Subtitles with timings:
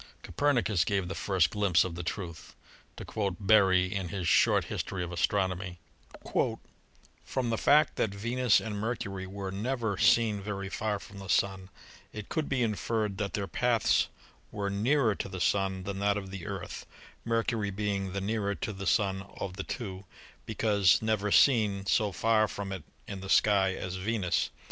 [0.23, 2.55] Copernicus gave the first glimpse of the truth.
[2.97, 5.77] To quote Berry in his "Short History of Astronomy":
[7.23, 11.69] "From the fact that Venus and Mercury were never seen very far from the Sun,
[12.11, 14.07] it could be inferred that their paths
[14.51, 16.87] were nearer to the Sun than that of the Earth,
[17.23, 20.05] Mercury being the nearer to the Sun of the two,
[20.47, 24.49] because never seen so far from it in the sky as Venus.